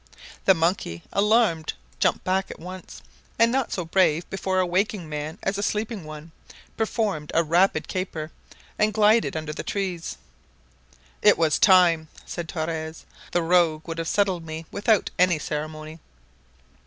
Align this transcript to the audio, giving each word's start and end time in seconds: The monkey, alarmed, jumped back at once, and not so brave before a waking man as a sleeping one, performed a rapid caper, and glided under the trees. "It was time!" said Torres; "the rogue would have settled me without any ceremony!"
The 0.45 0.55
monkey, 0.55 1.03
alarmed, 1.13 1.73
jumped 1.99 2.23
back 2.23 2.49
at 2.49 2.57
once, 2.59 3.03
and 3.37 3.51
not 3.51 3.71
so 3.71 3.85
brave 3.85 4.27
before 4.31 4.57
a 4.59 4.65
waking 4.65 5.07
man 5.07 5.37
as 5.43 5.59
a 5.59 5.61
sleeping 5.61 6.05
one, 6.05 6.31
performed 6.75 7.29
a 7.35 7.43
rapid 7.43 7.87
caper, 7.87 8.31
and 8.79 8.95
glided 8.95 9.37
under 9.37 9.53
the 9.53 9.61
trees. 9.61 10.17
"It 11.21 11.37
was 11.37 11.59
time!" 11.59 12.07
said 12.25 12.49
Torres; 12.49 13.05
"the 13.31 13.43
rogue 13.43 13.87
would 13.87 13.99
have 13.99 14.07
settled 14.07 14.43
me 14.43 14.65
without 14.71 15.11
any 15.19 15.37
ceremony!" 15.37 15.99